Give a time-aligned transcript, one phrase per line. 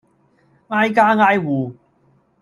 [0.69, 1.75] 挨家挨戶